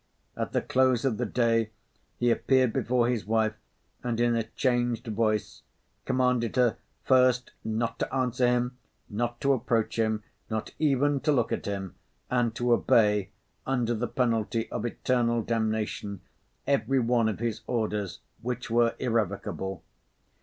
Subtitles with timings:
[0.35, 1.69] At the close of the day,
[2.17, 3.53] he appeared before his wife,
[4.03, 5.61] and in a changed voice
[6.05, 8.79] commanded her first not to answer him,
[9.11, 11.93] not to approach him, not even to look at him,
[12.31, 13.29] and to obey,
[13.67, 16.21] under the penalty of eternal damnation,
[16.65, 19.83] every one of his orders, which were irrevocable.